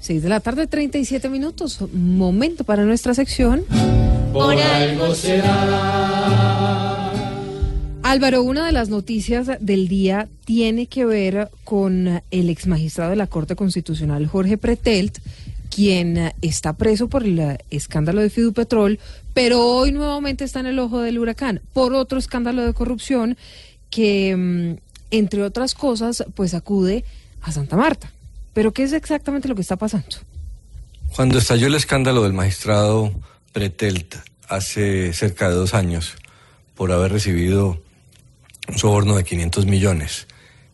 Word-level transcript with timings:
6 0.00 0.22
de 0.22 0.28
la 0.28 0.40
tarde, 0.40 0.66
37 0.66 1.28
minutos. 1.28 1.80
Momento 1.92 2.64
para 2.64 2.84
nuestra 2.84 3.14
sección. 3.14 3.64
Por 4.32 4.56
algo 4.56 5.14
será. 5.14 6.78
Álvaro, 8.02 8.42
una 8.42 8.64
de 8.64 8.72
las 8.72 8.88
noticias 8.88 9.50
del 9.60 9.86
día 9.86 10.28
tiene 10.46 10.86
que 10.86 11.04
ver 11.04 11.50
con 11.64 12.22
el 12.30 12.48
ex 12.48 12.66
magistrado 12.66 13.10
de 13.10 13.16
la 13.16 13.26
Corte 13.26 13.54
Constitucional, 13.54 14.26
Jorge 14.26 14.56
Pretelt, 14.56 15.18
quien 15.68 16.32
está 16.40 16.72
preso 16.72 17.08
por 17.08 17.24
el 17.24 17.58
escándalo 17.70 18.22
de 18.22 18.30
Fidupetrol, 18.30 18.98
pero 19.34 19.62
hoy 19.62 19.92
nuevamente 19.92 20.44
está 20.44 20.60
en 20.60 20.66
el 20.66 20.78
ojo 20.78 21.00
del 21.00 21.18
huracán 21.18 21.60
por 21.74 21.92
otro 21.92 22.18
escándalo 22.18 22.64
de 22.64 22.72
corrupción 22.72 23.36
que, 23.90 24.34
mm, 24.34 24.80
entre 25.10 25.42
otras 25.42 25.74
cosas, 25.74 26.24
pues 26.34 26.54
acude 26.54 27.04
a 27.42 27.52
Santa 27.52 27.76
Marta. 27.76 28.10
Pero 28.58 28.72
¿qué 28.72 28.82
es 28.82 28.92
exactamente 28.92 29.46
lo 29.46 29.54
que 29.54 29.60
está 29.60 29.76
pasando? 29.76 30.16
Cuando 31.14 31.38
estalló 31.38 31.68
el 31.68 31.76
escándalo 31.76 32.24
del 32.24 32.32
magistrado 32.32 33.12
Pretelt 33.52 34.16
hace 34.48 35.12
cerca 35.12 35.48
de 35.48 35.54
dos 35.54 35.74
años 35.74 36.16
por 36.74 36.90
haber 36.90 37.12
recibido 37.12 37.80
un 38.66 38.76
soborno 38.76 39.14
de 39.14 39.22
500 39.22 39.66
millones 39.66 40.26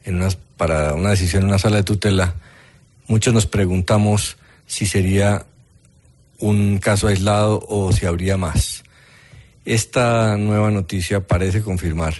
en 0.02 0.26
para 0.56 0.94
una 0.94 1.10
decisión 1.10 1.42
en 1.42 1.50
una 1.50 1.58
sala 1.58 1.76
de 1.76 1.82
tutela, 1.82 2.36
muchos 3.06 3.34
nos 3.34 3.46
preguntamos 3.46 4.38
si 4.64 4.86
sería 4.86 5.44
un 6.38 6.78
caso 6.78 7.08
aislado 7.08 7.66
o 7.68 7.92
si 7.92 8.06
habría 8.06 8.38
más. 8.38 8.82
Esta 9.66 10.38
nueva 10.38 10.70
noticia 10.70 11.20
parece 11.20 11.60
confirmar 11.60 12.14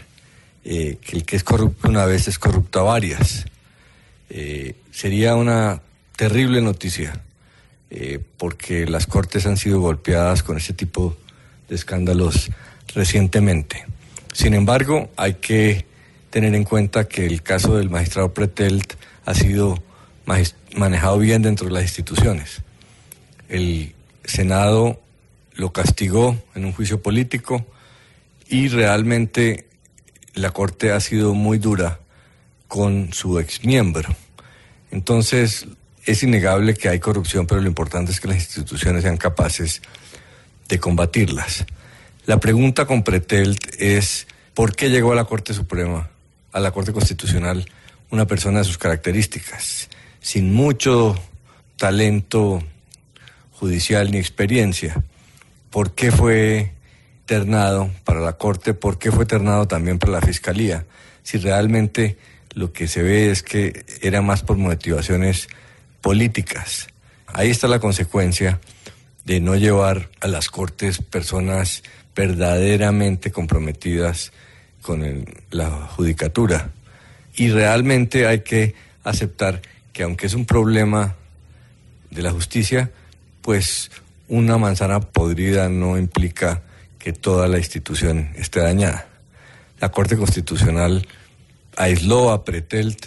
eh, 0.63 0.99
que 1.01 1.17
el 1.17 1.25
que 1.25 1.37
es 1.37 1.43
corrupto 1.43 1.89
una 1.89 2.05
vez 2.05 2.29
es 2.29 2.39
corrupto 2.39 2.81
a 2.81 2.83
varias. 2.83 3.47
Eh, 4.31 4.75
sería 4.91 5.37
una 5.37 5.83
terrible 6.17 6.61
noticia 6.61 7.21
eh, 7.91 8.21
porque 8.39 8.87
las 8.87 9.07
cortes 9.07 9.47
han 9.47 9.57
sido 9.57 9.81
golpeadas 9.81 10.43
con 10.43 10.57
ese 10.57 10.73
tipo 10.73 11.17
de 11.69 11.75
escándalos 11.75 12.51
recientemente. 12.95 13.85
Sin 14.33 14.55
embargo, 14.55 15.11
hay 15.17 15.35
que 15.35 15.87
tener 16.31 16.55
en 16.55 16.65
cuenta 16.65 17.07
que 17.07 17.27
el 17.27 17.43
caso 17.43 17.77
del 17.77 17.91
magistrado 17.91 18.35
Pretelt 18.35 18.95
ha 19.25 19.35
sido 19.35 19.81
manejado 20.75 21.19
bien 21.19 21.43
dentro 21.43 21.69
de 21.69 21.75
las 21.75 21.85
instituciones. 21.85 22.63
El 23.49 23.95
Senado 24.25 25.01
lo 25.55 25.73
castigó 25.73 26.37
en 26.55 26.65
un 26.65 26.73
juicio 26.73 27.01
político 27.01 27.65
y 28.49 28.69
realmente 28.69 29.67
la 30.35 30.51
Corte 30.51 30.91
ha 30.91 31.01
sido 31.01 31.35
muy 31.35 31.59
dura 31.59 32.01
con 32.75 33.13
su 33.13 33.39
exmiembro. 33.39 34.09
Entonces, 34.91 35.69
es 36.05 36.25
innegable 36.25 36.75
que 36.75 36.89
hay 36.89 36.99
corrupción, 36.99 37.47
pero 37.47 37.61
lo 37.61 37.69
importante 37.69 38.11
es 38.11 38.19
que 38.19 38.27
las 38.27 38.39
instituciones 38.39 39.05
sean 39.05 39.17
capaces 39.17 39.81
de 40.69 40.81
combatirlas. 40.81 41.67
La 42.27 42.41
pregunta 42.41 42.85
con 42.85 43.05
Pretelt 43.05 43.81
es, 43.81 44.27
¿por 44.55 44.75
qué 44.75 44.91
llegó 44.91 45.13
a 45.13 45.15
la 45.15 45.25
Corte 45.25 45.55
Suprema, 45.55 46.11
a 46.51 46.59
la 46.59 46.73
Corte 46.73 46.93
Constitucional, 46.93 47.65
una 48.11 48.27
persona 48.27 48.59
de 48.59 48.65
sus 48.65 48.77
características, 48.77 49.89
sin 50.21 50.53
mucho 50.53 51.15
talento 51.77 52.61
judicial 53.53 54.11
ni 54.11 54.19
experiencia? 54.19 55.01
¿Por 55.71 55.95
qué 55.95 56.11
fue 56.11 56.73
ternado 57.25 57.93
para 58.03 58.19
la 58.19 58.33
Corte? 58.33 58.75
¿Por 58.75 58.99
qué 58.99 59.13
fue 59.13 59.27
ternado 59.27 59.69
también 59.69 60.01
para 60.01 60.15
la 60.15 60.23
Fiscalía? 60.23 60.85
Si 61.23 61.39
realmente 61.39 62.19
lo 62.55 62.73
que 62.73 62.89
se 62.89 63.03
ve 63.03 63.31
es 63.31 63.43
que 63.43 63.85
era 64.01 64.23
más 64.23 64.43
por 64.43 64.57
motivaciones 64.57 65.49
políticas. 66.01 66.89
Ahí 67.27 67.51
está 67.51 67.69
la 67.69 67.81
consecuencia 67.81 68.61
de 69.25 69.41
no 69.41 69.57
llevar 69.57 70.11
a 70.21 70.29
las 70.29 70.49
Cortes 70.49 70.99
personas 70.99 71.83
verdaderamente 72.15 73.33
comprometidas 73.33 74.33
con 74.83 75.25
la 75.51 75.71
judicatura. 75.71 76.71
Y 77.35 77.51
realmente 77.51 78.27
hay 78.27 78.41
que 78.41 78.75
aceptar 79.03 79.63
que 79.93 80.05
aunque 80.05 80.27
es 80.27 80.35
un 80.35 80.45
problema 80.45 81.17
de 82.11 82.23
la 82.23 82.31
justicia, 82.31 82.91
pues 83.43 83.91
una 84.29 84.59
manzana 84.59 85.01
podrida 85.01 85.69
no 85.69 85.99
implica 85.99 86.63
que 86.99 87.13
toda 87.13 87.49
la 87.49 87.59
institución 87.59 88.31
esté 88.37 88.61
dañada. 88.61 89.09
La 89.81 89.91
Corte 89.91 90.17
Constitucional 90.17 91.07
aisló 91.77 92.31
a 92.31 92.45
Pretelt, 92.45 93.07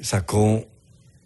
sacó 0.00 0.64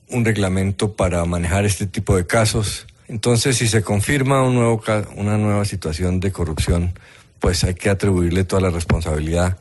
un 0.09 0.25
reglamento 0.25 0.95
para 0.95 1.25
manejar 1.25 1.65
este 1.65 1.87
tipo 1.87 2.17
de 2.17 2.27
casos. 2.27 2.87
Entonces, 3.09 3.57
si 3.57 3.69
se 3.69 3.83
confirma 3.83 4.43
un 4.43 4.55
nuevo, 4.55 4.83
una 5.17 5.39
nueva 5.39 5.65
situación 5.65 6.21
de 6.21 6.33
corrupción, 6.33 6.99
pues 7.39 7.65
hay 7.65 7.75
que 7.75 7.91
atribuirle 7.91 8.45
toda 8.45 8.63
la 8.63 8.71
responsabilidad 8.71 9.59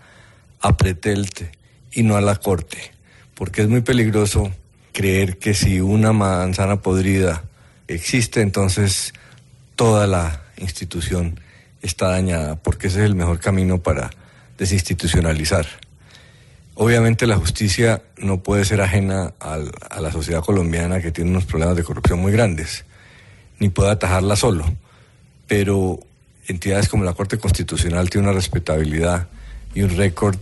a 0.62 0.78
Pretelt 0.78 1.44
y 1.92 2.04
no 2.04 2.16
a 2.16 2.22
la 2.22 2.36
Corte, 2.36 2.78
porque 3.36 3.62
es 3.62 3.68
muy 3.68 3.82
peligroso 3.82 4.52
creer 4.94 5.38
que 5.38 5.54
si 5.54 5.82
una 5.82 6.14
manzana 6.14 6.82
podrida 6.82 7.44
existe, 7.88 8.42
entonces 8.42 9.14
toda 9.76 10.08
la 10.08 10.42
institución 10.58 11.40
está 11.82 12.08
dañada, 12.10 12.56
porque 12.56 12.88
ese 12.88 13.00
es 13.00 13.06
el 13.06 13.16
mejor 13.16 13.40
camino 13.40 13.82
para 13.82 14.10
desinstitucionalizar. 14.58 15.68
Obviamente 16.78 17.26
la 17.26 17.38
justicia 17.38 18.02
no 18.18 18.42
puede 18.44 18.66
ser 18.66 18.82
ajena 18.82 19.34
a 19.40 20.02
la 20.02 20.12
sociedad 20.12 20.42
colombiana 20.42 21.02
que 21.02 21.12
tiene 21.12 21.30
unos 21.32 21.46
problemas 21.46 21.78
de 21.78 21.84
corrupción 21.84 22.20
muy 22.20 22.34
grandes, 22.34 22.84
ni 23.60 23.70
puede 23.70 23.92
atajarla 23.92 24.36
solo, 24.36 24.66
pero 25.48 26.00
entidades 26.48 26.90
como 26.90 27.06
la 27.06 27.14
Corte 27.14 27.38
Constitucional 27.38 28.10
tienen 28.10 28.30
una 28.30 28.36
respetabilidad 28.36 29.28
y 29.74 29.84
un 29.84 29.96
récord 29.96 30.38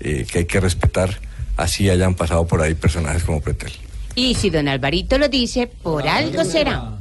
eh, 0.00 0.26
que 0.30 0.40
hay 0.40 0.44
que 0.44 0.60
respetar, 0.60 1.20
así 1.56 1.88
hayan 1.88 2.14
pasado 2.14 2.46
por 2.46 2.60
ahí 2.60 2.74
personajes 2.74 3.24
como 3.24 3.40
Pretel. 3.40 3.72
Y 4.14 4.34
si 4.34 4.50
don 4.50 4.68
Alvarito 4.68 5.16
lo 5.16 5.28
dice, 5.28 5.68
por 5.68 6.06
algo 6.06 6.44
será. 6.44 6.98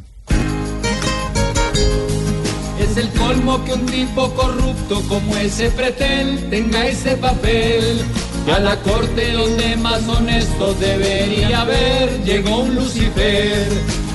Es 2.79 2.95
el 2.95 3.09
colmo 3.09 3.63
que 3.65 3.73
un 3.73 3.85
tipo 3.85 4.33
corrupto 4.33 5.01
como 5.09 5.35
ese 5.35 5.71
Pretel 5.71 6.49
tenga 6.49 6.87
ese 6.87 7.17
papel 7.17 8.05
y 8.47 8.49
a 8.49 8.59
la 8.59 8.77
corte 8.77 9.33
donde 9.33 9.75
más 9.75 10.07
honestos 10.07 10.79
debería 10.79 11.61
haber, 11.61 12.23
llegó 12.23 12.59
un 12.59 12.75
Lucifer. 12.75 13.67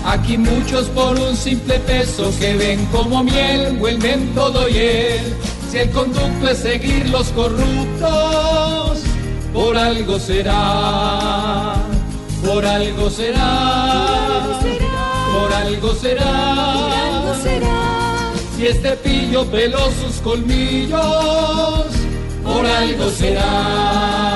Aquí 0.07 0.39
muchos 0.39 0.87
por 0.87 1.19
un 1.19 1.37
simple 1.37 1.79
peso 1.81 2.33
que 2.41 2.57
ven 2.57 2.87
como 2.87 3.23
miel, 3.23 3.77
vuelven 3.77 4.35
todo 4.35 4.69
hiel. 4.69 5.37
Si 5.71 5.79
el 5.79 5.91
conducto 5.91 6.49
es 6.49 6.59
seguir 6.59 7.11
los 7.11 7.29
corruptos, 7.29 9.01
por 9.53 9.77
algo 9.77 10.19
será, 10.19 11.75
por 12.45 12.65
algo 12.65 13.11
será, 13.11 14.59
por 15.35 15.53
algo 15.53 15.95
será. 15.95 16.93
Si 18.57 18.67
este 18.67 18.93
pillo 18.93 19.45
peló 19.47 19.91
sus 20.03 20.23
colmillos, 20.23 21.92
por 22.43 22.67
algo 22.67 23.11
será. 23.11 24.32